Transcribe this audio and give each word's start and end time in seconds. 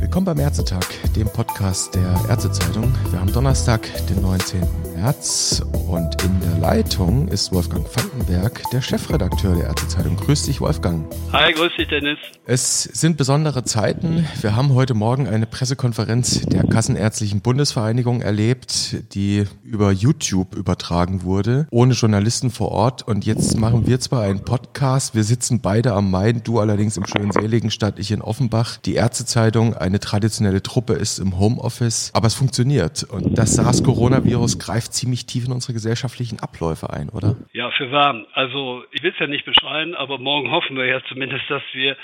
Willkommen 0.00 0.24
beim 0.24 0.38
Ärztetag, 0.38 0.86
dem 1.14 1.28
Podcast 1.28 1.94
der 1.94 2.18
Ärztezeitung. 2.30 2.94
Wir 3.10 3.20
haben 3.20 3.30
Donnerstag, 3.30 3.82
den 4.08 4.22
19. 4.22 4.62
März 4.96 5.62
und 5.88 6.22
in 6.22 6.40
der 6.40 6.58
Leitung 6.60 7.28
ist 7.28 7.52
Wolfgang 7.52 7.84
Vandenberg, 7.94 8.62
der 8.72 8.80
Chefredakteur 8.80 9.54
der 9.54 9.64
Ärztezeitung. 9.64 10.16
Grüß 10.16 10.44
dich, 10.44 10.60
Wolfgang. 10.60 11.04
Hi, 11.32 11.52
grüß 11.52 11.72
dich, 11.76 11.88
Dennis. 11.88 12.18
Es 12.46 12.84
sind 12.84 13.16
besondere 13.16 13.64
Zeiten. 13.64 14.26
Wir 14.40 14.54
haben 14.54 14.72
heute 14.74 14.94
Morgen 14.94 15.26
eine 15.26 15.46
Pressekonferenz 15.46 16.42
der 16.42 16.64
Kassenärztlichen 16.64 17.40
Bundesvereinigung 17.40 18.20
erlebt, 18.20 19.14
die 19.14 19.44
über 19.64 19.90
YouTube 19.90 20.54
übertragen 20.54 21.24
wurde, 21.24 21.66
ohne 21.70 21.94
Journalisten 21.94 22.50
vor 22.50 22.70
Ort. 22.70 23.02
Und 23.02 23.26
jetzt 23.26 23.58
machen 23.58 23.86
wir 23.86 23.98
zwar 24.00 24.22
einen 24.22 24.44
Podcast, 24.44 25.14
wir 25.14 25.24
sitzen 25.24 25.60
beide 25.60 25.92
am 25.92 26.10
Main, 26.10 26.42
du 26.44 26.60
allerdings 26.60 26.96
im 26.96 27.06
schönen 27.06 27.32
Seligenstadt, 27.32 27.98
ich 27.98 28.10
in 28.10 28.22
Offenbach. 28.22 28.76
Die 28.78 28.94
Ärztezeitung, 28.94 29.74
eine 29.74 29.98
traditionelle 29.98 30.62
Truppe, 30.62 30.94
ist 30.94 31.18
im 31.18 31.38
Homeoffice, 31.38 32.10
aber 32.12 32.28
es 32.28 32.34
funktioniert. 32.34 33.02
Und 33.04 33.36
das 33.36 33.54
SARS-Coronavirus 33.54 34.58
greift 34.58 34.83
ziemlich 34.90 35.26
tief 35.26 35.46
in 35.46 35.52
unsere 35.52 35.72
gesellschaftlichen 35.72 36.40
Abläufe 36.40 36.90
ein, 36.90 37.08
oder? 37.08 37.36
Ja, 37.52 37.70
für 37.70 37.90
wahr. 37.92 38.24
Also 38.32 38.84
ich 38.90 39.02
will 39.02 39.12
es 39.12 39.18
ja 39.18 39.26
nicht 39.26 39.44
beschreien, 39.44 39.94
aber 39.94 40.18
morgen 40.18 40.50
hoffen 40.50 40.76
wir 40.76 40.86
ja 40.86 41.00
zumindest, 41.08 41.44
dass 41.48 41.62
wir 41.72 41.96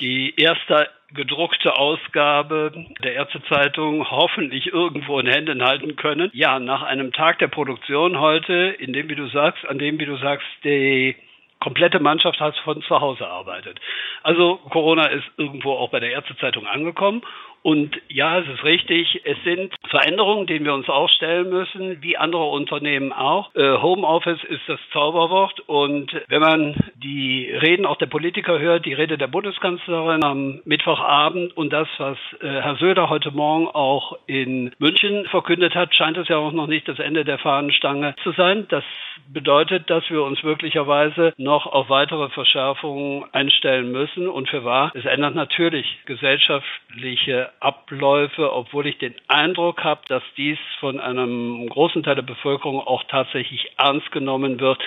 die 0.00 0.34
erste 0.36 0.88
gedruckte 1.14 1.76
Ausgabe 1.76 2.86
der 3.04 3.14
Ärztezeitung 3.14 4.10
hoffentlich 4.10 4.66
irgendwo 4.72 5.18
in 5.18 5.26
Händen 5.26 5.62
halten 5.62 5.96
können. 5.96 6.30
Ja, 6.32 6.58
nach 6.58 6.82
einem 6.82 7.12
Tag 7.12 7.38
der 7.38 7.48
Produktion 7.48 8.18
heute, 8.18 8.74
in 8.78 8.92
dem, 8.92 9.08
wie 9.08 9.14
du 9.14 9.28
sagst, 9.28 9.66
an 9.66 9.78
dem, 9.78 9.98
wie 9.98 10.06
du 10.06 10.16
sagst, 10.16 10.46
die 10.64 11.14
komplette 11.62 12.00
Mannschaft 12.00 12.40
hat 12.40 12.56
von 12.64 12.82
zu 12.82 13.00
Hause 13.00 13.26
arbeitet. 13.26 13.80
Also 14.24 14.56
Corona 14.70 15.06
ist 15.06 15.24
irgendwo 15.36 15.72
auch 15.72 15.90
bei 15.90 16.00
der 16.00 16.10
Ärztezeitung 16.10 16.66
angekommen 16.66 17.22
und 17.62 17.96
ja, 18.08 18.40
es 18.40 18.48
ist 18.48 18.64
richtig. 18.64 19.20
Es 19.24 19.36
sind 19.44 19.72
Veränderungen, 19.88 20.46
denen 20.48 20.64
wir 20.64 20.74
uns 20.74 20.88
auch 20.88 21.08
stellen 21.08 21.48
müssen, 21.48 22.02
wie 22.02 22.16
andere 22.16 22.44
Unternehmen 22.46 23.12
auch. 23.12 23.54
Äh, 23.54 23.78
Homeoffice 23.78 24.42
ist 24.44 24.62
das 24.66 24.80
Zauberwort. 24.92 25.60
Und 25.68 26.10
wenn 26.28 26.40
man 26.40 26.74
die 26.96 27.50
Reden 27.50 27.86
auch 27.86 27.96
der 27.96 28.06
Politiker 28.06 28.58
hört, 28.58 28.84
die 28.84 28.94
Rede 28.94 29.16
der 29.16 29.28
Bundeskanzlerin 29.28 30.24
am 30.24 30.60
Mittwochabend 30.64 31.56
und 31.56 31.72
das, 31.72 31.86
was 31.98 32.18
äh, 32.40 32.48
Herr 32.48 32.76
Söder 32.76 33.08
heute 33.08 33.30
Morgen 33.30 33.68
auch 33.68 34.18
in 34.26 34.72
München 34.78 35.26
verkündet 35.26 35.76
hat, 35.76 35.94
scheint 35.94 36.16
es 36.16 36.26
ja 36.28 36.38
auch 36.38 36.52
noch 36.52 36.66
nicht 36.66 36.88
das 36.88 36.98
Ende 36.98 37.24
der 37.24 37.38
Fahnenstange 37.38 38.16
zu 38.24 38.32
sein. 38.32 38.66
Das 38.70 38.84
bedeutet, 39.32 39.88
dass 39.90 40.08
wir 40.10 40.22
uns 40.22 40.42
möglicherweise 40.42 41.32
noch 41.36 41.66
auf 41.66 41.88
weitere 41.88 42.28
Verschärfungen 42.30 43.24
einstellen 43.32 43.90
müssen. 43.90 44.28
Und 44.28 44.48
für 44.48 44.64
wahr, 44.64 44.92
es 44.94 45.04
ändert 45.04 45.34
natürlich 45.34 45.86
gesellschaftliche 46.06 47.50
Abläufe, 47.60 48.52
obwohl 48.52 48.86
ich 48.86 48.98
den 48.98 49.14
Eindruck 49.28 49.84
habe, 49.84 50.02
dass 50.08 50.22
dies 50.36 50.58
von 50.80 51.00
einem 51.00 51.68
großen 51.68 52.02
Teil 52.02 52.16
der 52.16 52.22
Bevölkerung 52.22 52.80
auch 52.80 53.04
tatsächlich 53.04 53.72
ernst 53.78 54.10
genommen 54.12 54.60
wird. 54.60 54.78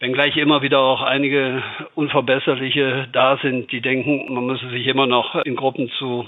Wenngleich 0.00 0.34
immer 0.38 0.62
wieder 0.62 0.78
auch 0.78 1.02
einige 1.02 1.62
Unverbesserliche 1.94 3.08
da 3.12 3.36
sind, 3.42 3.70
die 3.70 3.82
denken, 3.82 4.32
man 4.32 4.46
müsse 4.46 4.70
sich 4.70 4.86
immer 4.86 5.06
noch 5.06 5.34
in 5.44 5.56
Gruppen 5.56 5.90
zu 5.98 6.24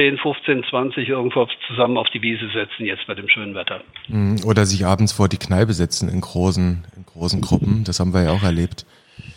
10, 0.00 0.16
15, 0.16 0.64
20 0.70 1.08
irgendwo 1.08 1.46
zusammen 1.66 1.98
auf 1.98 2.08
die 2.08 2.22
Wiese 2.22 2.48
setzen, 2.54 2.86
jetzt 2.86 3.06
bei 3.06 3.14
dem 3.14 3.28
schönen 3.28 3.54
Wetter. 3.54 3.82
Mhm. 4.08 4.40
Oder 4.46 4.64
sich 4.64 4.86
abends 4.86 5.12
vor 5.12 5.28
die 5.28 5.36
Kneipe 5.36 5.74
setzen 5.74 6.08
in 6.08 6.22
großen, 6.22 6.86
in 6.96 7.04
großen 7.04 7.42
Gruppen. 7.42 7.84
Das 7.84 8.00
haben 8.00 8.14
wir 8.14 8.22
ja 8.22 8.30
auch 8.30 8.42
erlebt. 8.42 8.86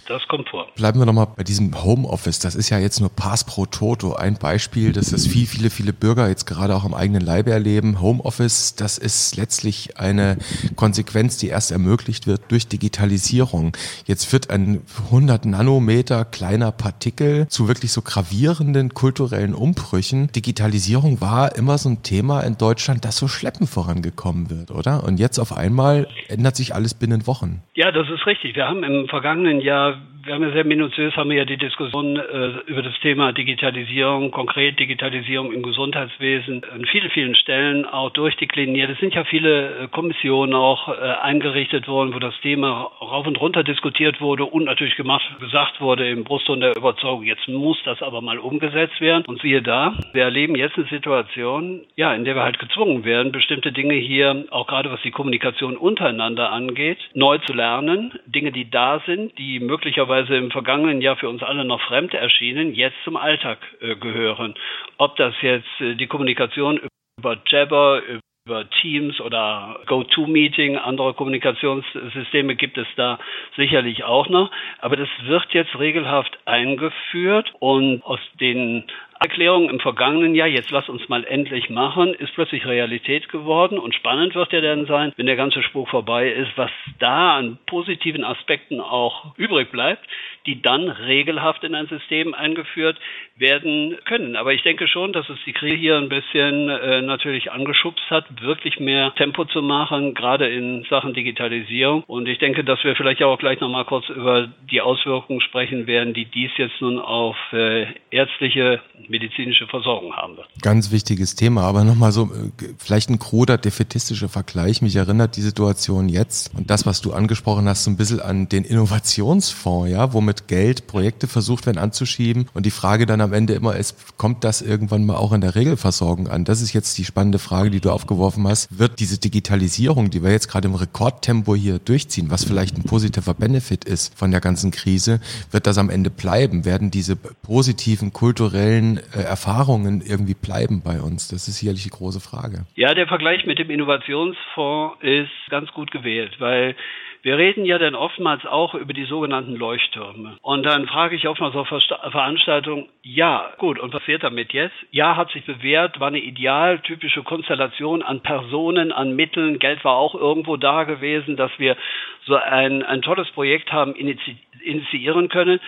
Das 0.07 0.27
kommt 0.27 0.49
vor. 0.49 0.67
Bleiben 0.75 0.99
wir 0.99 1.05
nochmal 1.05 1.27
bei 1.35 1.43
diesem 1.43 1.83
Homeoffice. 1.83 2.39
Das 2.39 2.55
ist 2.55 2.69
ja 2.69 2.77
jetzt 2.77 2.99
nur 2.99 3.09
Pass 3.09 3.43
pro 3.43 3.65
Toto. 3.65 4.15
Ein 4.15 4.37
Beispiel, 4.37 4.91
dass 4.91 5.11
das 5.11 5.27
viel, 5.27 5.47
viele, 5.47 5.69
viele 5.69 5.93
Bürger 5.93 6.27
jetzt 6.27 6.45
gerade 6.45 6.75
auch 6.75 6.83
am 6.83 6.93
eigenen 6.93 7.21
Leibe 7.21 7.51
erleben. 7.51 8.01
Homeoffice, 8.01 8.75
das 8.75 8.97
ist 8.97 9.37
letztlich 9.37 9.97
eine 9.97 10.37
Konsequenz, 10.75 11.37
die 11.37 11.47
erst 11.47 11.71
ermöglicht 11.71 12.27
wird 12.27 12.41
durch 12.49 12.67
Digitalisierung. 12.67 13.77
Jetzt 14.05 14.31
wird 14.33 14.49
ein 14.49 14.81
100 15.05 15.45
Nanometer 15.45 16.25
kleiner 16.25 16.71
Partikel 16.71 17.47
zu 17.47 17.67
wirklich 17.67 17.91
so 17.91 18.01
gravierenden 18.01 18.93
kulturellen 18.93 19.53
Umbrüchen. 19.53 20.31
Digitalisierung 20.33 21.21
war 21.21 21.55
immer 21.55 21.77
so 21.77 21.89
ein 21.89 22.03
Thema 22.03 22.41
in 22.41 22.57
Deutschland, 22.57 23.05
das 23.05 23.17
so 23.17 23.27
schleppend 23.27 23.69
vorangekommen 23.69 24.49
wird, 24.49 24.71
oder? 24.71 25.03
Und 25.03 25.19
jetzt 25.19 25.39
auf 25.39 25.55
einmal 25.55 26.07
ändert 26.27 26.55
sich 26.55 26.75
alles 26.75 26.93
binnen 26.93 27.27
Wochen. 27.27 27.61
Ja, 27.75 27.91
das 27.91 28.07
ist 28.09 28.25
richtig. 28.27 28.55
Wir 28.55 28.67
haben 28.67 28.83
im 28.83 29.07
vergangenen 29.07 29.61
Jahr 29.61 29.92
uh, 29.93 30.12
wir 30.25 30.35
haben 30.35 30.43
ja 30.43 30.51
sehr 30.51 30.63
minutiös, 30.63 31.15
haben 31.17 31.29
wir 31.31 31.37
ja 31.37 31.45
die 31.45 31.57
Diskussion 31.57 32.15
äh, 32.15 32.59
über 32.67 32.81
das 32.81 32.97
Thema 33.01 33.33
Digitalisierung, 33.33 34.31
konkret 34.31 34.79
Digitalisierung 34.79 35.51
im 35.51 35.63
Gesundheitswesen 35.63 36.63
an 36.71 36.85
vielen, 36.85 37.09
vielen 37.09 37.35
Stellen 37.35 37.85
auch 37.85 38.09
durchdekliniert. 38.11 38.89
Es 38.89 38.99
sind 38.99 39.13
ja 39.13 39.25
viele 39.25 39.79
äh, 39.79 39.87
Kommissionen 39.89 40.53
auch 40.53 40.87
äh, 40.87 40.91
eingerichtet 41.21 41.89
worden, 41.89 42.13
wo 42.13 42.19
das 42.19 42.33
Thema 42.41 42.89
rauf 43.01 43.27
und 43.27 43.39
runter 43.41 43.63
diskutiert 43.63 44.21
wurde 44.21 44.45
und 44.45 44.63
natürlich 44.63 44.95
gemacht, 44.95 45.25
gesagt 45.41 45.81
wurde 45.81 46.09
im 46.09 46.23
Brustton 46.23 46.61
der 46.61 46.77
Überzeugung, 46.77 47.23
jetzt 47.23 47.47
muss 47.49 47.77
das 47.83 48.01
aber 48.01 48.21
mal 48.21 48.39
umgesetzt 48.39 49.01
werden. 49.01 49.25
Und 49.27 49.41
siehe 49.41 49.61
da, 49.61 49.93
wir 50.13 50.23
erleben 50.23 50.55
jetzt 50.55 50.77
eine 50.77 50.87
Situation, 50.87 51.81
ja, 51.95 52.13
in 52.13 52.23
der 52.23 52.35
wir 52.35 52.43
halt 52.43 52.59
gezwungen 52.59 53.03
werden, 53.03 53.33
bestimmte 53.33 53.73
Dinge 53.73 53.95
hier, 53.95 54.45
auch 54.51 54.67
gerade 54.67 54.89
was 54.89 55.01
die 55.01 55.11
Kommunikation 55.11 55.75
untereinander 55.75 56.51
angeht, 56.51 56.99
neu 57.13 57.39
zu 57.39 57.51
lernen. 57.51 58.13
Dinge, 58.25 58.53
die 58.53 58.69
da 58.69 59.01
sind, 59.05 59.37
die 59.37 59.59
möglicherweise 59.59 60.12
möglicherweise 60.13 60.35
im 60.35 60.51
vergangenen 60.51 61.01
Jahr 61.01 61.15
für 61.15 61.29
uns 61.29 61.43
alle 61.43 61.65
noch 61.65 61.81
fremd 61.81 62.13
erschienen, 62.13 62.73
jetzt 62.73 62.97
zum 63.03 63.17
Alltag 63.17 63.59
äh, 63.81 63.95
gehören. 63.95 64.55
Ob 64.97 65.15
das 65.15 65.33
jetzt 65.41 65.67
äh, 65.79 65.95
die 65.95 66.07
Kommunikation 66.07 66.79
über 67.17 67.37
Jabber, 67.47 68.01
über 68.45 68.69
Teams 68.81 69.19
oder 69.21 69.79
GoToMeeting, 69.87 70.77
andere 70.77 71.13
Kommunikationssysteme 71.13 72.55
gibt 72.55 72.77
es 72.77 72.87
da 72.95 73.17
sicherlich 73.55 74.03
auch 74.03 74.27
noch. 74.29 74.51
Aber 74.79 74.97
das 74.97 75.09
wird 75.23 75.53
jetzt 75.53 75.77
regelhaft 75.79 76.37
eingeführt 76.45 77.53
und 77.59 78.03
aus 78.03 78.19
den 78.39 78.83
Erklärung 79.23 79.69
im 79.69 79.79
vergangenen 79.79 80.35
Jahr, 80.35 80.49
jetzt 80.49 80.69
lass 80.69 80.89
uns 80.89 81.07
mal 81.07 81.23
endlich 81.23 81.69
machen, 81.69 82.13
ist 82.13 82.33
plötzlich 82.33 82.65
Realität 82.65 83.29
geworden 83.29 83.79
und 83.79 83.95
spannend 83.95 84.35
wird 84.35 84.51
ja 84.51 84.59
dann 84.59 84.85
sein, 84.85 85.13
wenn 85.15 85.27
der 85.27 85.37
ganze 85.37 85.63
Spuk 85.63 85.87
vorbei 85.87 86.29
ist, 86.29 86.51
was 86.57 86.71
da 86.99 87.37
an 87.37 87.57
positiven 87.65 88.25
Aspekten 88.25 88.81
auch 88.81 89.33
übrig 89.37 89.71
bleibt, 89.71 90.05
die 90.45 90.61
dann 90.61 90.89
regelhaft 90.89 91.63
in 91.63 91.73
ein 91.73 91.87
System 91.87 92.33
eingeführt 92.33 92.97
werden 93.37 93.97
können. 94.03 94.35
Aber 94.35 94.53
ich 94.53 94.61
denke 94.61 94.89
schon, 94.89 95.13
dass 95.13 95.29
es 95.29 95.39
die 95.45 95.53
Krise 95.53 95.77
hier 95.77 95.97
ein 95.97 96.09
bisschen 96.09 96.69
äh, 96.69 97.01
natürlich 97.01 97.51
angeschubst 97.51 98.09
hat, 98.09 98.25
wirklich 98.41 98.79
mehr 98.79 99.13
Tempo 99.15 99.45
zu 99.45 99.61
machen, 99.61 100.13
gerade 100.13 100.49
in 100.49 100.83
Sachen 100.89 101.13
Digitalisierung. 101.13 102.03
Und 102.07 102.27
ich 102.27 102.39
denke, 102.39 102.63
dass 102.63 102.83
wir 102.83 102.95
vielleicht 102.95 103.23
auch 103.23 103.39
gleich 103.39 103.59
nochmal 103.61 103.85
kurz 103.85 104.09
über 104.09 104.49
die 104.69 104.81
Auswirkungen 104.81 105.41
sprechen 105.41 105.87
werden, 105.87 106.13
die 106.13 106.25
dies 106.25 106.51
jetzt 106.57 106.81
nun 106.81 106.99
auf 106.99 107.37
äh, 107.53 107.85
ärztliche 108.11 108.81
medizinische 109.09 109.67
Versorgung 109.67 110.13
haben 110.13 110.37
wird. 110.37 110.47
Ganz 110.61 110.91
wichtiges 110.91 111.35
Thema, 111.35 111.63
aber 111.63 111.83
nochmal 111.83 112.11
so, 112.11 112.25
äh, 112.25 112.73
vielleicht 112.77 113.09
ein 113.09 113.19
kruder, 113.19 113.57
defetistischer 113.57 114.29
Vergleich. 114.29 114.81
Mich 114.81 114.95
erinnert 114.95 115.35
die 115.35 115.41
Situation 115.41 116.09
jetzt 116.09 116.51
und 116.55 116.69
das, 116.69 116.85
was 116.85 117.01
du 117.01 117.13
angesprochen 117.13 117.67
hast, 117.67 117.83
so 117.83 117.91
ein 117.91 117.97
bisschen 117.97 118.19
an 118.19 118.49
den 118.49 118.63
Innovationsfonds, 118.63 119.91
ja, 119.91 120.13
wo 120.13 120.21
mit 120.21 120.47
Geld 120.47 120.87
Projekte 120.87 121.27
versucht 121.27 121.65
werden 121.65 121.77
anzuschieben 121.77 122.47
und 122.53 122.65
die 122.65 122.71
Frage 122.71 123.05
dann 123.05 123.21
am 123.21 123.33
Ende 123.33 123.53
immer 123.53 123.75
ist, 123.75 124.17
kommt 124.17 124.43
das 124.43 124.61
irgendwann 124.61 125.05
mal 125.05 125.15
auch 125.15 125.33
in 125.33 125.41
der 125.41 125.55
Regelversorgung 125.55 126.27
an? 126.27 126.45
Das 126.45 126.61
ist 126.61 126.73
jetzt 126.73 126.97
die 126.97 127.05
spannende 127.05 127.39
Frage, 127.39 127.69
die 127.69 127.79
du 127.79 127.91
aufgeworfen 127.91 128.47
hast. 128.47 128.77
Wird 128.77 128.99
diese 128.99 129.17
Digitalisierung, 129.17 130.09
die 130.09 130.23
wir 130.23 130.31
jetzt 130.31 130.49
gerade 130.49 130.67
im 130.67 130.75
Rekordtempo 130.75 131.55
hier 131.55 131.79
durchziehen, 131.79 132.29
was 132.29 132.43
vielleicht 132.43 132.77
ein 132.77 132.83
positiver 132.83 133.33
Benefit 133.33 133.85
ist 133.85 134.17
von 134.17 134.31
der 134.31 134.41
ganzen 134.41 134.71
Krise, 134.71 135.19
wird 135.51 135.67
das 135.67 135.77
am 135.77 135.89
Ende 135.89 136.09
bleiben? 136.09 136.65
Werden 136.65 136.91
diese 136.91 137.15
positiven 137.15 138.13
kulturellen 138.13 138.92
äh, 138.97 139.23
Erfahrungen 139.23 140.01
irgendwie 140.01 140.35
bleiben 140.35 140.81
bei 140.83 141.01
uns? 141.01 141.27
Das 141.27 141.47
ist 141.47 141.59
sicherlich 141.59 141.83
die 141.83 141.89
große 141.89 142.19
Frage. 142.19 142.65
Ja, 142.75 142.93
der 142.93 143.07
Vergleich 143.07 143.45
mit 143.45 143.59
dem 143.59 143.69
Innovationsfonds 143.69 144.97
ist 145.01 145.31
ganz 145.49 145.71
gut 145.71 145.91
gewählt, 145.91 146.39
weil 146.39 146.75
wir 147.23 147.37
reden 147.37 147.63
ja 147.63 147.77
dann 147.77 147.95
oftmals 147.95 148.45
auch 148.45 148.75
über 148.75 148.91
die 148.91 149.05
sogenannten 149.05 149.55
Leuchttürme. 149.55 150.37
Und 150.41 150.63
dann 150.63 150.87
frage 150.87 151.15
ich 151.15 151.25
oftmals 151.25 151.55
auf 151.55 151.69
Veranstaltungen, 151.69 152.89
ja, 153.01 153.53
gut, 153.59 153.79
und 153.79 153.93
was 153.93 154.01
passiert 154.01 154.23
damit 154.23 154.51
jetzt? 154.51 154.75
Ja, 154.91 155.15
hat 155.15 155.31
sich 155.31 155.45
bewährt, 155.45 156.01
war 156.01 156.09
eine 156.09 156.19
idealtypische 156.19 157.23
Konstellation 157.23 158.03
an 158.03 158.19
Personen, 158.19 158.91
an 158.91 159.15
Mitteln, 159.15 159.57
Geld 159.57 159.85
war 159.85 159.95
auch 159.95 160.15
irgendwo 160.15 160.57
da 160.57 160.83
gewesen, 160.83 161.37
dass 161.37 161.51
wir 161.57 161.77
so 162.25 162.35
ein, 162.35 162.83
ein 162.83 163.01
tolles 163.01 163.31
Projekt 163.31 163.71
haben 163.71 163.95
initiieren 163.95 165.29
können. 165.29 165.61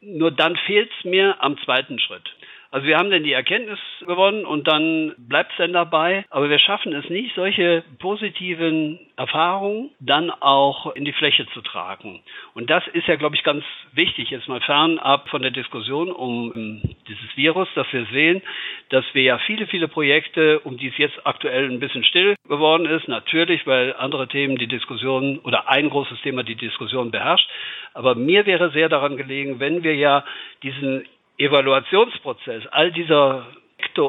Nur 0.00 0.30
dann 0.30 0.54
fehlt 0.54 0.90
es 0.96 1.04
mir 1.04 1.42
am 1.42 1.58
zweiten 1.64 1.98
Schritt. 1.98 2.30
Also 2.76 2.88
wir 2.88 2.98
haben 2.98 3.08
denn 3.08 3.24
die 3.24 3.32
Erkenntnis 3.32 3.78
gewonnen 4.00 4.44
und 4.44 4.68
dann 4.68 5.14
bleibt 5.16 5.52
es 5.52 5.56
denn 5.56 5.72
dabei. 5.72 6.26
Aber 6.28 6.50
wir 6.50 6.58
schaffen 6.58 6.92
es 6.92 7.08
nicht, 7.08 7.34
solche 7.34 7.82
positiven 8.00 8.98
Erfahrungen 9.16 9.92
dann 9.98 10.30
auch 10.30 10.94
in 10.94 11.06
die 11.06 11.14
Fläche 11.14 11.46
zu 11.54 11.62
tragen. 11.62 12.20
Und 12.52 12.68
das 12.68 12.86
ist 12.88 13.08
ja, 13.08 13.16
glaube 13.16 13.34
ich, 13.34 13.44
ganz 13.44 13.64
wichtig, 13.92 14.28
jetzt 14.28 14.46
mal 14.46 14.60
fernab 14.60 15.30
von 15.30 15.40
der 15.40 15.52
Diskussion 15.52 16.12
um 16.12 16.82
dieses 17.08 17.34
Virus, 17.34 17.66
dass 17.74 17.90
wir 17.94 18.04
sehen, 18.12 18.42
dass 18.90 19.06
wir 19.14 19.22
ja 19.22 19.38
viele, 19.38 19.66
viele 19.68 19.88
Projekte, 19.88 20.60
um 20.60 20.76
die 20.76 20.88
es 20.88 20.98
jetzt 20.98 21.18
aktuell 21.24 21.70
ein 21.70 21.80
bisschen 21.80 22.04
still 22.04 22.34
geworden 22.46 22.84
ist, 22.84 23.08
natürlich, 23.08 23.66
weil 23.66 23.94
andere 23.96 24.28
Themen 24.28 24.58
die 24.58 24.66
Diskussion 24.66 25.38
oder 25.38 25.70
ein 25.70 25.88
großes 25.88 26.20
Thema 26.20 26.42
die 26.42 26.56
Diskussion 26.56 27.10
beherrscht. 27.10 27.48
Aber 27.94 28.14
mir 28.14 28.44
wäre 28.44 28.70
sehr 28.72 28.90
daran 28.90 29.16
gelegen, 29.16 29.60
wenn 29.60 29.82
wir 29.82 29.94
ja 29.94 30.26
diesen 30.62 31.06
Evaluationsprozess. 31.38 32.66
All 32.68 32.92
dieser 32.92 33.46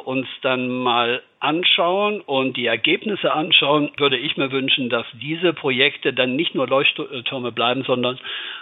uns 0.07 0.27
dann 0.41 0.69
mal 0.69 1.21
anschauen 1.39 2.21
und 2.21 2.57
die 2.57 2.65
Ergebnisse 2.65 3.33
anschauen, 3.33 3.91
würde 3.97 4.17
ich 4.17 4.37
mir 4.37 4.51
wünschen, 4.51 4.89
dass 4.89 5.05
diese 5.21 5.53
Projekte 5.53 6.13
dann 6.13 6.35
nicht 6.35 6.55
nur 6.55 6.67
Leuchttürme 6.67 7.51
bleiben, 7.51 7.83
sondern 7.83 8.19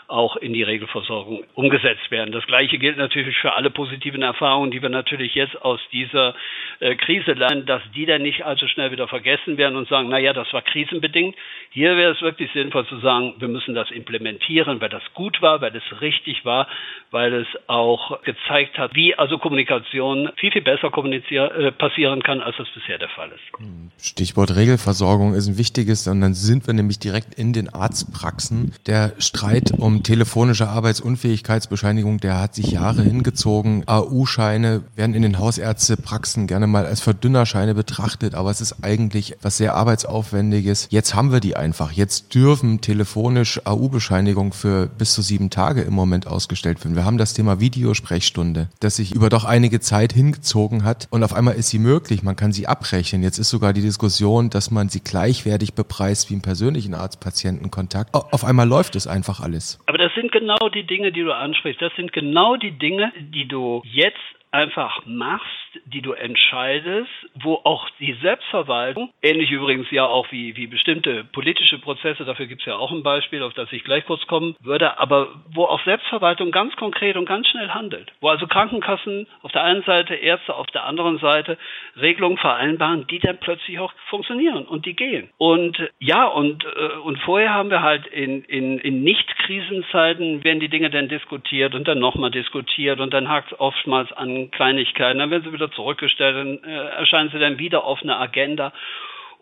auch 0.07 0.35
in 0.35 0.53
die 0.53 0.63
Regelversorgung 0.63 1.43
umgesetzt 1.55 2.11
werden. 2.11 2.31
Das 2.31 2.45
Gleiche 2.45 2.77
gilt 2.77 2.97
natürlich 2.97 3.37
für 3.37 3.53
alle 3.53 3.69
positiven 3.69 4.21
Erfahrungen, 4.21 4.71
die 4.71 4.81
wir 4.81 4.89
natürlich 4.89 5.33
jetzt 5.35 5.59
aus 5.63 5.79
dieser 5.91 6.35
äh, 6.79 6.95
Krise 6.95 7.33
lernen, 7.33 7.65
dass 7.65 7.81
die 7.95 8.05
dann 8.05 8.21
nicht 8.21 8.45
allzu 8.45 8.67
schnell 8.67 8.91
wieder 8.91 9.07
vergessen 9.07 9.57
werden 9.57 9.75
und 9.75 9.87
sagen, 9.87 10.09
na 10.09 10.19
ja, 10.19 10.33
das 10.33 10.51
war 10.53 10.61
krisenbedingt. 10.61 11.35
Hier 11.71 11.97
wäre 11.97 12.11
es 12.11 12.21
wirklich 12.21 12.51
sinnvoll 12.51 12.85
zu 12.87 12.97
sagen, 12.99 13.35
wir 13.39 13.47
müssen 13.47 13.73
das 13.73 13.89
implementieren, 13.89 14.79
weil 14.79 14.89
das 14.89 15.03
gut 15.13 15.41
war, 15.41 15.61
weil 15.61 15.75
es 15.75 16.01
richtig 16.01 16.45
war, 16.45 16.67
weil 17.11 17.33
es 17.33 17.47
auch 17.67 18.21
gezeigt 18.23 18.77
hat, 18.77 18.95
wie 18.95 19.15
also 19.15 19.37
Kommunikation 19.37 20.29
viel, 20.35 20.51
viel 20.51 20.61
besser 20.61 20.91
äh, 20.95 21.71
passieren 21.71 22.21
kann, 22.21 22.41
als 22.41 22.55
das 22.65 22.81
bisher 22.81 22.97
der 22.97 23.09
Fall 23.09 23.29
ist. 23.29 24.05
Stichwort 24.05 24.55
Regelversorgung 24.55 25.33
ist 25.33 25.47
ein 25.47 25.57
wichtiges 25.57 26.07
und 26.07 26.21
dann 26.21 26.33
sind 26.33 26.67
wir 26.67 26.73
nämlich 26.73 26.99
direkt 26.99 27.35
in 27.35 27.53
den 27.53 27.69
Arztpraxen. 27.69 28.73
Der 28.85 29.13
Streit 29.17 29.71
um 29.71 30.03
telefonische 30.03 30.67
Arbeitsunfähigkeitsbescheinigung, 30.69 32.19
der 32.19 32.39
hat 32.39 32.55
sich 32.55 32.71
Jahre 32.71 33.03
hingezogen. 33.03 33.83
AU-Scheine 33.87 34.83
werden 34.95 35.15
in 35.15 35.21
den 35.21 35.39
Hausärztepraxen 35.39 36.47
gerne 36.47 36.67
mal 36.67 36.85
als 36.85 37.01
Verdünnerscheine 37.01 37.75
betrachtet, 37.75 38.35
aber 38.35 38.51
es 38.51 38.61
ist 38.61 38.83
eigentlich 38.83 39.35
was 39.41 39.57
sehr 39.57 39.75
arbeitsaufwendiges. 39.75 40.87
Jetzt 40.89 41.15
haben 41.15 41.31
wir 41.31 41.39
die 41.39 41.55
einfach. 41.55 41.91
Jetzt 41.91 42.33
dürfen 42.33 42.81
telefonisch 42.81 43.61
AU-Bescheinigungen 43.65 44.53
für 44.53 44.87
bis 44.87 45.13
zu 45.13 45.21
sieben 45.21 45.49
Tage 45.49 45.81
im 45.81 45.93
Moment 45.93 46.27
ausgestellt 46.27 46.83
werden. 46.83 46.95
Wir 46.95 47.05
haben 47.05 47.17
das 47.17 47.33
Thema 47.33 47.59
Videosprechstunde, 47.59 48.69
das 48.79 48.95
sich 48.95 49.13
über 49.13 49.29
doch 49.29 49.45
einige 49.45 49.79
Zeit 49.79 50.13
hingezogen 50.13 50.83
hat 50.83 51.07
und 51.11 51.23
auf 51.23 51.33
einmal 51.33 51.55
ist 51.55 51.69
sie 51.69 51.79
möglich. 51.79 52.23
Man 52.23 52.35
kann 52.35 52.51
sie 52.55 52.67
abrechnen. 52.67 53.21
Jetzt 53.21 53.37
ist 53.37 53.49
sogar 53.49 53.73
die 53.73 53.81
Diskussion, 53.81 54.49
dass 54.49 54.71
man 54.71 54.89
sie 54.89 55.01
gleichwertig 55.01 55.75
bepreist 55.75 56.29
wie 56.29 56.33
im 56.33 56.41
persönlichen 56.41 56.95
Arzt-Patienten-Kontakt. 56.95 58.13
Auf 58.13 58.43
einmal 58.43 58.67
läuft 58.67 58.95
es 58.95 59.05
einfach 59.05 59.39
alles. 59.39 59.79
Aber 59.85 59.97
das 59.97 60.11
sind 60.15 60.31
genau 60.31 60.69
die 60.73 60.87
Dinge, 60.87 61.11
die 61.11 61.21
du 61.21 61.33
ansprichst. 61.33 61.81
Das 61.81 61.93
sind 61.95 62.13
genau 62.13 62.55
die 62.55 62.71
Dinge, 62.71 63.11
die 63.19 63.47
du 63.47 63.81
jetzt 63.85 64.17
einfach 64.51 65.05
machst, 65.05 65.64
die 65.85 66.01
du 66.01 66.13
entscheidest, 66.13 67.09
wo 67.35 67.55
auch 67.63 67.89
die 67.99 68.13
Selbstverwaltung, 68.21 69.11
ähnlich 69.21 69.51
übrigens 69.51 69.89
ja 69.91 70.05
auch 70.05 70.31
wie, 70.31 70.55
wie 70.55 70.67
bestimmte 70.67 71.23
politische 71.23 71.79
Prozesse, 71.79 72.25
dafür 72.25 72.47
gibt 72.47 72.61
es 72.61 72.67
ja 72.67 72.75
auch 72.75 72.91
ein 72.91 73.03
Beispiel, 73.03 73.43
auf 73.43 73.53
das 73.53 73.71
ich 73.71 73.83
gleich 73.83 74.05
kurz 74.05 74.25
kommen 74.27 74.55
würde, 74.61 74.99
aber 74.99 75.29
wo 75.53 75.65
auch 75.65 75.83
Selbstverwaltung 75.83 76.51
ganz 76.51 76.75
konkret 76.75 77.17
und 77.17 77.25
ganz 77.25 77.47
schnell 77.47 77.69
handelt, 77.69 78.11
wo 78.21 78.29
also 78.29 78.47
Krankenkassen 78.47 79.27
auf 79.41 79.51
der 79.51 79.63
einen 79.63 79.83
Seite, 79.83 80.15
Ärzte 80.15 80.55
auf 80.55 80.67
der 80.67 80.85
anderen 80.85 81.19
Seite 81.19 81.57
Regelungen 81.99 82.37
vereinbaren, 82.37 83.07
die 83.07 83.19
dann 83.19 83.37
plötzlich 83.37 83.79
auch 83.79 83.93
funktionieren 84.09 84.65
und 84.65 84.85
die 84.85 84.95
gehen. 84.95 85.29
Und 85.37 85.77
ja, 85.99 86.25
und, 86.25 86.65
äh, 86.65 86.97
und 87.03 87.19
vorher 87.19 87.53
haben 87.53 87.69
wir 87.69 87.81
halt 87.81 88.07
in, 88.07 88.43
in, 88.43 88.79
in 88.79 89.03
Nicht-Krisenzeiten 89.03 90.43
werden 90.43 90.59
die 90.59 90.69
Dinge 90.69 90.89
dann 90.89 91.09
diskutiert 91.09 91.75
und 91.75 91.87
dann 91.87 91.99
nochmal 91.99 92.31
diskutiert 92.31 92.99
und 92.99 93.13
dann 93.13 93.29
hakt 93.29 93.51
es 93.51 93.59
oftmals 93.59 94.11
an 94.13 94.51
Kleinigkeiten, 94.51 95.19
dann 95.19 95.31
werden 95.31 95.43
sie 95.43 95.53
wieder 95.53 95.64
zurückgestellt, 95.71 96.35
dann 96.35 96.63
äh, 96.63 96.89
erscheinen 96.89 97.29
sie 97.29 97.39
dann 97.39 97.59
wieder 97.59 97.83
auf 97.83 98.01
einer 98.03 98.19
Agenda. 98.19 98.73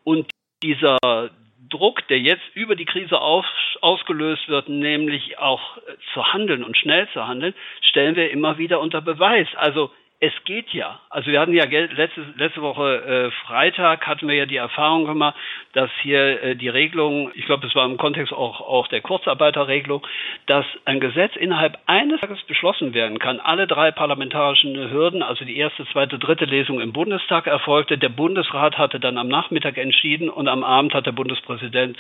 Und 0.04 0.30
dieser 0.62 0.98
Druck, 1.70 2.08
der 2.08 2.20
jetzt 2.20 2.44
über 2.54 2.76
die 2.76 2.86
Krise 2.86 3.20
auf, 3.20 3.46
ausgelöst 3.82 4.48
wird, 4.48 4.70
nämlich 4.70 5.40
auch 5.40 5.78
zu 6.14 6.34
handeln 6.34 6.64
und 6.64 6.78
schnell 6.78 7.08
zu 7.14 7.28
handeln, 7.28 7.54
stellen 7.82 8.16
wir 8.16 8.32
immer 8.32 8.58
wieder 8.58 8.80
unter 8.80 9.02
Beweis. 9.02 9.48
Also 9.56 9.92
es 10.24 10.32
geht 10.46 10.70
ja. 10.70 11.02
Also 11.10 11.32
wir 11.32 11.42
hatten 11.42 11.52
ja 11.52 11.66
letzte, 11.66 12.26
letzte 12.38 12.62
Woche 12.62 12.96
äh, 12.96 13.46
Freitag 13.46 14.08
hatten 14.08 14.26
wir 14.26 14.36
ja 14.36 14.46
die 14.46 14.56
Erfahrung 14.56 15.04
gemacht, 15.04 15.36
dass 15.74 15.90
hier 16.02 16.42
äh, 16.42 16.56
die 16.56 16.70
Regelung, 16.70 17.30
ich 17.34 17.46
glaube, 17.46 17.68
es 17.68 17.76
war 17.76 17.86
im 17.86 17.98
Kontext 17.98 18.32
auch, 18.32 18.62
auch 18.62 18.88
der 18.88 19.02
Kurzarbeiterregelung, 19.02 20.08
dass 20.46 20.66
ein 20.86 21.02
Gesetz 21.02 21.36
innerhalb 21.36 21.78
eines 21.88 22.22
Tages 22.22 22.42
beschlossen 22.44 22.94
werden 22.94 23.20
kann. 23.20 23.42
Alle 23.42 23.68
drei 23.68 23.92
parlamentarischen 23.92 24.92
Hürden, 24.92 25.24
also 25.24 25.44
die 25.44 25.58
erste, 25.58 25.86
zweite, 25.88 26.18
dritte 26.18 26.46
Lesung 26.46 26.80
im 26.80 26.94
Bundestag 26.94 27.46
erfolgte. 27.46 27.98
Der 27.98 28.08
Bundesrat 28.08 28.78
hatte 28.78 29.02
dann 29.02 29.18
am 29.18 29.28
Nachmittag 29.28 29.78
entschieden 29.78 30.30
und 30.30 30.48
am 30.48 30.64
Abend 30.64 30.94
hat 30.94 31.06
der 31.06 31.12
Bundespräsident 31.12 31.98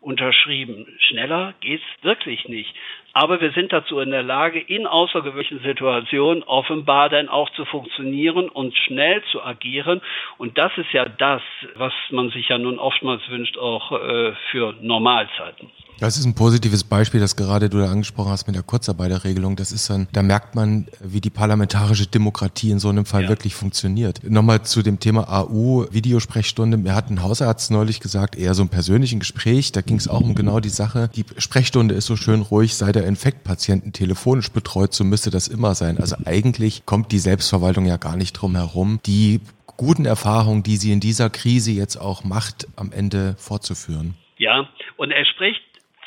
unterschrieben. 0.00 0.86
Schneller 0.98 1.54
geht's 1.60 1.84
wirklich 2.02 2.48
nicht. 2.48 2.74
Aber 3.12 3.40
wir 3.40 3.52
sind 3.52 3.72
dazu 3.72 3.98
in 3.98 4.10
der 4.10 4.22
Lage, 4.22 4.60
in 4.60 4.86
außergewöhnlichen 4.86 5.60
Situationen 5.60 6.42
offenbar 6.44 7.08
dann 7.08 7.28
auch 7.28 7.50
zu 7.50 7.64
funktionieren 7.64 8.48
und 8.48 8.76
schnell 8.76 9.22
zu 9.32 9.42
agieren. 9.42 10.00
Und 10.38 10.56
das 10.58 10.72
ist 10.76 10.92
ja 10.92 11.06
das, 11.06 11.42
was 11.74 11.92
man 12.10 12.30
sich 12.30 12.48
ja 12.48 12.58
nun 12.58 12.78
oftmals 12.78 13.22
wünscht, 13.28 13.58
auch 13.58 13.92
äh, 13.92 14.32
für 14.50 14.74
Normalzeiten. 14.80 15.70
Das 16.00 16.16
ist 16.16 16.24
ein 16.24 16.34
positives 16.34 16.82
Beispiel, 16.82 17.20
das 17.20 17.36
gerade 17.36 17.68
du 17.68 17.76
da 17.76 17.90
angesprochen 17.90 18.30
hast 18.30 18.46
mit 18.46 18.56
der 18.56 18.62
Kurzarbeiterregelung. 18.62 19.54
Das 19.56 19.70
ist 19.70 19.90
dann, 19.90 20.08
da 20.14 20.22
merkt 20.22 20.54
man, 20.54 20.86
wie 21.00 21.20
die 21.20 21.28
parlamentarische 21.28 22.06
Demokratie 22.06 22.70
in 22.70 22.78
so 22.78 22.88
einem 22.88 23.04
Fall 23.04 23.24
ja. 23.24 23.28
wirklich 23.28 23.54
funktioniert. 23.54 24.22
Nochmal 24.24 24.62
zu 24.62 24.82
dem 24.82 24.98
Thema 24.98 25.28
AU, 25.28 25.84
Videosprechstunde. 25.90 26.78
Mir 26.78 26.94
hat 26.94 27.10
ein 27.10 27.22
Hausarzt 27.22 27.70
neulich 27.70 28.00
gesagt, 28.00 28.34
eher 28.34 28.54
so 28.54 28.62
ein 28.62 28.70
persönlichen 28.70 29.18
Gespräch. 29.18 29.72
Da 29.72 29.82
ging 29.90 29.96
es 29.98 30.06
auch 30.06 30.20
um 30.20 30.36
genau 30.36 30.60
die 30.60 30.68
Sache. 30.68 31.10
Die 31.16 31.24
Sprechstunde 31.36 31.96
ist 31.96 32.06
so 32.06 32.14
schön 32.14 32.42
ruhig, 32.42 32.76
sei 32.76 32.92
der 32.92 33.08
Infektpatienten 33.08 33.92
telefonisch 33.92 34.52
betreut, 34.52 34.94
so 34.94 35.02
müsste 35.02 35.30
das 35.30 35.48
immer 35.48 35.74
sein. 35.74 35.98
Also 35.98 36.14
eigentlich 36.26 36.86
kommt 36.86 37.10
die 37.10 37.18
Selbstverwaltung 37.18 37.86
ja 37.86 37.96
gar 37.96 38.16
nicht 38.16 38.34
drum 38.34 38.54
herum, 38.54 39.00
die 39.04 39.40
guten 39.76 40.06
Erfahrungen, 40.06 40.62
die 40.62 40.76
sie 40.76 40.92
in 40.92 41.00
dieser 41.00 41.28
Krise 41.28 41.72
jetzt 41.72 41.96
auch 41.96 42.22
macht, 42.22 42.68
am 42.76 42.92
Ende 42.92 43.34
fortzuführen. 43.36 44.14
Ja, 44.38 44.68
und 44.96 45.10
er 45.10 45.24
spricht 45.24 45.60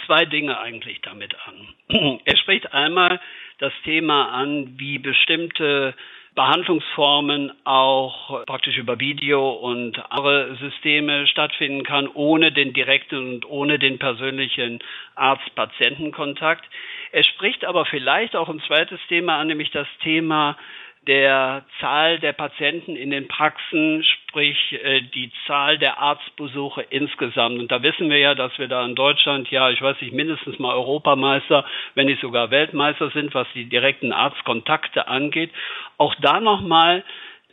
zwei 0.06 0.24
Dinge 0.24 0.58
eigentlich 0.58 1.02
damit 1.02 1.36
an. 1.46 2.20
Er 2.24 2.38
spricht 2.38 2.72
einmal 2.72 3.20
das 3.60 3.74
Thema 3.84 4.32
an, 4.32 4.76
wie 4.78 4.98
bestimmte 4.98 5.94
Behandlungsformen 6.36 7.52
auch 7.64 8.44
praktisch 8.46 8.78
über 8.78 9.00
Video 9.00 9.52
und 9.52 10.00
andere 10.12 10.56
Systeme 10.56 11.28
stattfinden 11.28 11.84
kann, 11.84 12.08
ohne 12.08 12.52
den 12.52 12.74
direkten 12.74 13.36
und 13.36 13.46
ohne 13.46 13.78
den 13.78 14.00
persönlichen 14.00 14.80
Arzt-Patienten-Kontakt. 15.16 16.66
Er 17.12 17.24
spricht 17.24 17.66
aber 17.66 17.86
vielleicht 17.86 18.36
auch 18.36 18.50
ein 18.50 18.62
zweites 18.62 19.00
Thema 19.08 19.38
an, 19.38 19.48
nämlich 19.48 19.70
das 19.70 19.88
Thema 20.02 20.58
der 21.08 21.66
Zahl 21.80 22.20
der 22.20 22.34
Patienten 22.34 22.96
in 22.96 23.12
den 23.12 23.28
Praxen, 23.28 24.04
sprich 24.04 24.58
äh, 24.84 25.02
die 25.14 25.32
Zahl 25.46 25.78
der 25.78 26.00
Arztbesuche 26.00 26.82
insgesamt. 26.82 27.60
Und 27.60 27.72
da 27.72 27.84
wissen 27.84 28.10
wir 28.10 28.20
ja, 28.20 28.36
dass 28.36 28.58
wir 28.58 28.68
da 28.68 28.86
in 28.86 28.96
Deutschland, 28.96 29.50
ja, 29.52 29.70
ich 29.70 29.82
weiß 29.82 30.00
nicht, 30.02 30.14
mindestens 30.14 30.60
mal 30.60 30.74
Europameister, 30.74 31.66
wenn 31.96 32.06
nicht 32.06 32.22
sogar 32.22 32.52
Weltmeister 32.52 33.10
sind, 33.12 33.34
was 33.34 33.48
die 33.54 33.66
direkten 33.66 34.14
Arztkontakte 34.14 35.08
angeht. 35.08 35.52
Auch 35.98 36.16
da 36.22 36.40
nochmal 36.40 37.04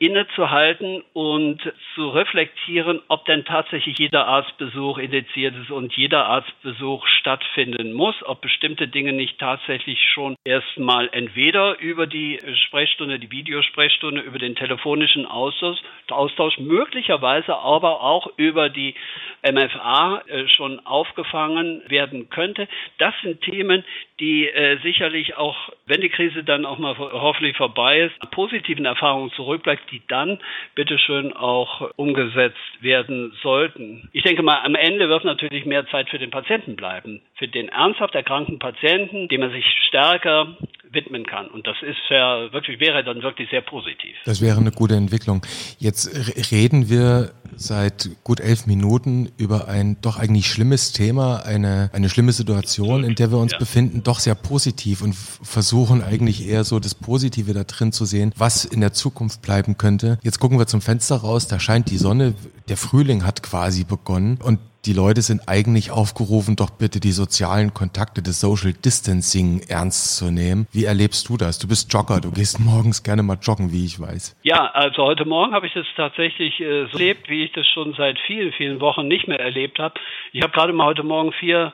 innezuhalten 0.00 1.04
und 1.12 1.60
zu 1.94 2.08
reflektieren, 2.08 3.02
ob 3.08 3.26
denn 3.26 3.44
tatsächlich 3.44 3.98
jeder 3.98 4.26
Arztbesuch 4.26 4.96
indiziert 4.96 5.54
ist 5.54 5.70
und 5.70 5.94
jeder 5.94 6.24
Arztbesuch 6.24 7.06
stattfinden 7.06 7.92
muss, 7.92 8.14
ob 8.24 8.40
bestimmte 8.40 8.88
Dinge 8.88 9.12
nicht 9.12 9.38
tatsächlich 9.38 9.98
schon 10.14 10.36
erstmal 10.42 11.10
entweder 11.12 11.78
über 11.80 12.06
die 12.06 12.40
Sprechstunde, 12.66 13.18
die 13.18 13.30
Videosprechstunde, 13.30 14.22
über 14.22 14.38
den 14.38 14.56
telefonischen 14.56 15.26
Austausch, 15.26 15.80
Austausch 16.08 16.58
möglicherweise 16.58 17.54
aber 17.58 18.00
auch 18.00 18.26
über 18.38 18.70
die 18.70 18.94
MFA 19.42 20.22
äh, 20.26 20.48
schon 20.48 20.84
aufgefangen 20.86 21.82
werden 21.88 22.30
könnte. 22.30 22.68
Das 22.96 23.14
sind 23.22 23.42
Themen, 23.42 23.84
die 24.18 24.48
äh, 24.48 24.78
sicherlich 24.82 25.36
auch, 25.36 25.56
wenn 25.86 26.00
die 26.00 26.08
Krise 26.08 26.42
dann 26.42 26.64
auch 26.64 26.78
mal 26.78 26.96
hoffentlich 26.96 27.56
vorbei 27.56 28.00
ist, 28.00 28.30
positiven 28.30 28.86
Erfahrungen 28.86 29.30
zurückbleibt, 29.32 29.89
die 29.90 30.02
dann 30.08 30.38
bitteschön 30.74 31.32
auch 31.32 31.90
umgesetzt 31.96 32.56
werden 32.80 33.32
sollten. 33.42 34.08
Ich 34.12 34.22
denke 34.22 34.42
mal, 34.42 34.60
am 34.64 34.74
Ende 34.74 35.08
wird 35.08 35.24
natürlich 35.24 35.64
mehr 35.64 35.86
Zeit 35.88 36.08
für 36.08 36.18
den 36.18 36.30
Patienten 36.30 36.76
bleiben. 36.76 37.20
Für 37.36 37.48
den 37.48 37.68
ernsthaft 37.68 38.14
erkrankten 38.14 38.58
Patienten, 38.58 39.28
dem 39.28 39.42
er 39.42 39.50
sich 39.50 39.66
stärker 39.88 40.56
widmen 40.92 41.24
kann. 41.24 41.46
Und 41.48 41.66
das 41.66 41.76
ist 41.82 41.98
ja 42.08 42.52
wirklich, 42.52 42.80
wäre 42.80 43.04
dann 43.04 43.22
wirklich 43.22 43.48
sehr 43.50 43.60
positiv. 43.60 44.16
Das 44.24 44.40
wäre 44.40 44.58
eine 44.58 44.72
gute 44.72 44.96
Entwicklung. 44.96 45.42
Jetzt 45.78 46.10
reden 46.50 46.88
wir 46.88 47.32
seit 47.54 48.10
gut 48.24 48.40
elf 48.40 48.66
Minuten 48.66 49.30
über 49.36 49.68
ein 49.68 50.00
doch 50.00 50.18
eigentlich 50.18 50.46
schlimmes 50.46 50.92
Thema, 50.92 51.44
eine, 51.44 51.90
eine 51.92 52.08
schlimme 52.08 52.32
Situation, 52.32 53.04
in 53.04 53.14
der 53.14 53.30
wir 53.30 53.38
uns 53.38 53.52
ja. 53.52 53.58
befinden, 53.58 54.02
doch 54.02 54.18
sehr 54.18 54.34
positiv 54.34 55.02
und 55.02 55.14
versuchen 55.14 56.02
eigentlich 56.02 56.48
eher 56.48 56.64
so 56.64 56.80
das 56.80 56.94
Positive 56.94 57.52
da 57.52 57.64
drin 57.64 57.92
zu 57.92 58.04
sehen, 58.04 58.32
was 58.36 58.64
in 58.64 58.80
der 58.80 58.92
Zukunft 58.92 59.42
bleiben 59.42 59.76
könnte. 59.78 60.18
Jetzt 60.22 60.40
gucken 60.40 60.58
wir 60.58 60.66
zum 60.66 60.80
Fenster 60.80 61.16
raus, 61.16 61.46
da 61.46 61.60
scheint 61.60 61.90
die 61.90 61.98
Sonne, 61.98 62.34
der 62.68 62.76
Frühling 62.76 63.24
hat 63.24 63.42
quasi 63.42 63.84
begonnen 63.84 64.38
und 64.42 64.58
die 64.86 64.92
Leute 64.92 65.20
sind 65.20 65.42
eigentlich 65.46 65.90
aufgerufen, 65.90 66.56
doch 66.56 66.70
bitte 66.70 67.00
die 67.00 67.12
sozialen 67.12 67.74
Kontakte 67.74 68.22
des 68.22 68.40
Social 68.40 68.72
Distancing 68.72 69.60
ernst 69.68 70.16
zu 70.16 70.30
nehmen. 70.30 70.66
Wie 70.72 70.84
erlebst 70.84 71.28
du 71.28 71.36
das? 71.36 71.58
Du 71.58 71.68
bist 71.68 71.92
Jogger, 71.92 72.20
du 72.20 72.30
gehst 72.30 72.58
morgens 72.60 73.02
gerne 73.02 73.22
mal 73.22 73.38
joggen, 73.40 73.72
wie 73.72 73.84
ich 73.84 74.00
weiß. 74.00 74.36
Ja, 74.42 74.70
also 74.72 75.02
heute 75.02 75.24
Morgen 75.24 75.52
habe 75.52 75.66
ich 75.66 75.74
das 75.74 75.86
tatsächlich 75.96 76.60
äh, 76.60 76.86
so 76.86 76.98
erlebt, 76.98 77.28
wie 77.28 77.44
ich 77.44 77.52
das 77.52 77.66
schon 77.66 77.94
seit 77.94 78.18
vielen, 78.26 78.52
vielen 78.52 78.80
Wochen 78.80 79.06
nicht 79.06 79.28
mehr 79.28 79.40
erlebt 79.40 79.78
habe. 79.78 79.94
Ich 80.32 80.42
habe 80.42 80.52
gerade 80.52 80.72
mal 80.72 80.86
heute 80.86 81.02
Morgen 81.02 81.32
vier 81.32 81.72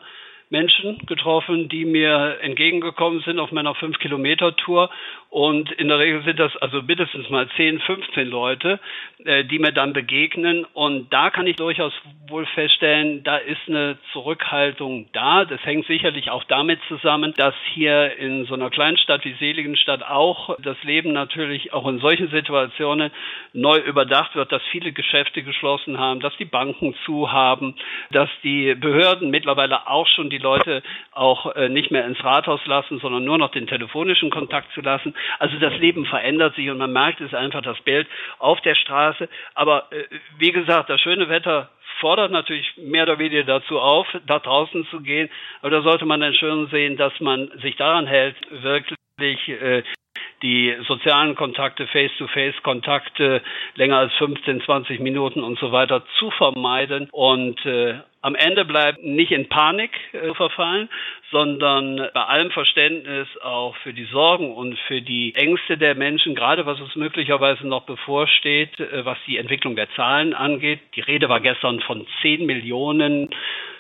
Menschen 0.48 0.98
getroffen, 1.06 1.68
die 1.68 1.84
mir 1.84 2.38
entgegengekommen 2.40 3.20
sind 3.22 3.40
auf 3.40 3.50
meiner 3.50 3.74
5-Kilometer-Tour. 3.74 4.90
Und 5.28 5.72
in 5.72 5.88
der 5.88 5.98
Regel 5.98 6.22
sind 6.22 6.38
das 6.38 6.56
also 6.58 6.82
mindestens 6.82 7.28
mal 7.30 7.48
10, 7.56 7.80
15 7.80 8.28
Leute, 8.28 8.80
äh, 9.24 9.44
die 9.44 9.58
mir 9.58 9.72
dann 9.72 9.92
begegnen. 9.92 10.64
Und 10.72 11.12
da 11.12 11.30
kann 11.30 11.46
ich 11.46 11.56
durchaus 11.56 11.92
wohl 12.28 12.46
feststellen, 12.46 13.24
da 13.24 13.36
ist 13.36 13.60
eine 13.66 13.98
Zurückhaltung 14.12 15.08
da. 15.12 15.44
Das 15.44 15.62
hängt 15.64 15.86
sicherlich 15.86 16.30
auch 16.30 16.44
damit 16.44 16.80
zusammen, 16.88 17.34
dass 17.36 17.54
hier 17.74 18.16
in 18.16 18.46
so 18.46 18.54
einer 18.54 18.70
Kleinstadt 18.70 19.24
wie 19.24 19.34
Seligenstadt 19.34 20.04
auch 20.04 20.56
das 20.62 20.80
Leben 20.84 21.12
natürlich 21.12 21.72
auch 21.72 21.86
in 21.88 21.98
solchen 21.98 22.30
Situationen 22.30 23.10
neu 23.52 23.78
überdacht 23.78 24.34
wird, 24.36 24.52
dass 24.52 24.62
viele 24.70 24.92
Geschäfte 24.92 25.42
geschlossen 25.42 25.98
haben, 25.98 26.20
dass 26.20 26.36
die 26.36 26.44
Banken 26.44 26.94
zu 27.04 27.32
haben, 27.32 27.74
dass 28.10 28.30
die 28.42 28.74
Behörden 28.74 29.30
mittlerweile 29.30 29.88
auch 29.88 30.06
schon 30.06 30.30
die 30.30 30.35
Leute 30.38 30.82
auch 31.12 31.54
äh, 31.54 31.68
nicht 31.68 31.90
mehr 31.90 32.06
ins 32.06 32.22
Rathaus 32.22 32.64
lassen, 32.66 32.98
sondern 33.00 33.24
nur 33.24 33.38
noch 33.38 33.50
den 33.50 33.66
telefonischen 33.66 34.30
Kontakt 34.30 34.72
zu 34.72 34.80
lassen. 34.80 35.14
Also 35.38 35.58
das 35.58 35.76
Leben 35.78 36.06
verändert 36.06 36.54
sich 36.54 36.70
und 36.70 36.78
man 36.78 36.92
merkt 36.92 37.20
es 37.20 37.34
einfach 37.34 37.62
das 37.62 37.80
Bild 37.80 38.06
auf 38.38 38.60
der 38.60 38.74
Straße. 38.74 39.28
Aber 39.54 39.90
äh, 39.90 40.04
wie 40.38 40.52
gesagt, 40.52 40.90
das 40.90 41.00
schöne 41.00 41.28
Wetter 41.28 41.70
fordert 42.00 42.30
natürlich 42.30 42.76
mehr 42.76 43.04
oder 43.04 43.18
weniger 43.18 43.44
dazu 43.44 43.78
auf, 43.78 44.06
da 44.26 44.38
draußen 44.38 44.86
zu 44.90 45.00
gehen. 45.00 45.30
Aber 45.60 45.70
da 45.70 45.82
sollte 45.82 46.06
man 46.06 46.20
dann 46.20 46.34
schön 46.34 46.66
sehen, 46.68 46.96
dass 46.96 47.18
man 47.20 47.50
sich 47.62 47.76
daran 47.76 48.06
hält, 48.06 48.36
wirklich 48.62 49.48
äh, 49.48 49.82
die 50.42 50.76
sozialen 50.86 51.34
Kontakte, 51.34 51.86
Face-to-Face-Kontakte 51.86 53.42
länger 53.74 53.98
als 53.98 54.12
15, 54.14 54.62
20 54.62 55.00
Minuten 55.00 55.42
und 55.42 55.58
so 55.58 55.72
weiter 55.72 56.04
zu 56.18 56.30
vermeiden 56.30 57.08
und 57.10 57.64
äh, 57.64 58.00
am 58.26 58.34
Ende 58.34 58.64
bleibt 58.64 59.04
nicht 59.04 59.30
in 59.30 59.48
Panik 59.48 59.92
äh, 60.12 60.34
verfallen, 60.34 60.88
sondern 61.30 62.08
bei 62.12 62.24
allem 62.24 62.50
Verständnis 62.50 63.28
auch 63.40 63.76
für 63.76 63.92
die 63.92 64.06
Sorgen 64.06 64.52
und 64.52 64.76
für 64.88 65.00
die 65.00 65.32
Ängste 65.36 65.78
der 65.78 65.94
Menschen, 65.94 66.34
gerade 66.34 66.66
was 66.66 66.80
uns 66.80 66.96
möglicherweise 66.96 67.68
noch 67.68 67.84
bevorsteht, 67.84 68.80
äh, 68.80 69.04
was 69.04 69.16
die 69.28 69.36
Entwicklung 69.36 69.76
der 69.76 69.88
Zahlen 69.94 70.34
angeht. 70.34 70.80
Die 70.96 71.02
Rede 71.02 71.28
war 71.28 71.38
gestern 71.38 71.78
von 71.82 72.04
10 72.20 72.46
Millionen 72.46 73.30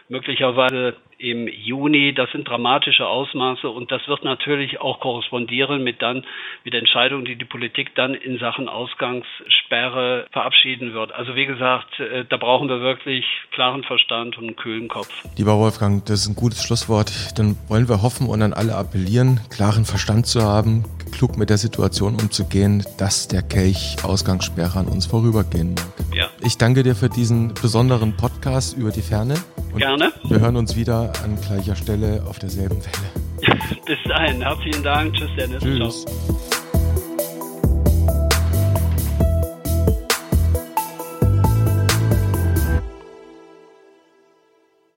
möglicherweise 0.08 0.96
im 1.18 1.48
Juni. 1.48 2.14
Das 2.14 2.30
sind 2.32 2.48
dramatische 2.48 3.06
Ausmaße 3.06 3.68
und 3.68 3.90
das 3.90 4.06
wird 4.06 4.24
natürlich 4.24 4.80
auch 4.80 5.00
korrespondieren 5.00 5.82
mit 5.82 6.02
dann 6.02 6.24
mit 6.64 6.74
Entscheidungen, 6.74 7.24
die 7.24 7.36
die 7.36 7.44
Politik 7.44 7.94
dann 7.94 8.14
in 8.14 8.38
Sachen 8.38 8.68
Ausgangssperre 8.68 10.26
verabschieden 10.32 10.92
wird. 10.92 11.12
Also 11.12 11.34
wie 11.34 11.46
gesagt, 11.46 11.98
äh, 12.00 12.24
da 12.28 12.36
brauchen 12.36 12.68
wir 12.68 12.80
wirklich 12.80 13.24
klaren 13.52 13.82
Verstand 13.84 14.36
und 14.38 14.44
einen 14.44 14.56
kühlen 14.56 14.88
Kopf. 14.88 15.10
Lieber 15.36 15.56
Wolfgang, 15.58 16.04
das 16.06 16.22
ist 16.22 16.28
ein 16.28 16.36
gutes 16.36 16.62
Schlusswort. 16.62 17.10
Dann 17.38 17.56
wollen 17.68 17.88
wir 17.88 18.02
hoffen 18.02 18.28
und 18.28 18.42
an 18.42 18.52
alle 18.52 18.74
appellieren, 18.74 19.40
klaren 19.50 19.84
Verstand 19.84 20.26
zu 20.26 20.42
haben, 20.42 20.84
klug 21.12 21.36
mit 21.38 21.50
der 21.50 21.58
Situation 21.58 22.14
umzugehen, 22.14 22.84
dass 22.98 23.28
der 23.28 23.42
Kelch 23.42 23.96
Ausgangssperre 24.04 24.78
an 24.78 24.86
uns 24.86 25.06
vorübergehen 25.06 25.74
mag. 25.74 26.16
Ja. 26.16 26.25
Ich 26.46 26.58
danke 26.58 26.84
dir 26.84 26.94
für 26.94 27.08
diesen 27.08 27.54
besonderen 27.54 28.16
Podcast 28.16 28.76
über 28.76 28.92
die 28.92 29.02
Ferne. 29.02 29.34
Gerne. 29.76 30.12
Wir 30.28 30.38
hören 30.38 30.54
uns 30.54 30.76
wieder 30.76 31.12
an 31.24 31.36
gleicher 31.40 31.74
Stelle 31.74 32.22
auf 32.24 32.38
derselben 32.38 32.76
Welle. 32.76 33.58
Bis 33.84 33.98
dahin, 34.04 34.42
herzlichen 34.42 34.84
Dank. 34.84 35.12
Tschüss, 35.14 35.30
Dennis. 35.36 35.60
Tschüss. 35.60 36.04
Ciao. 36.04 36.35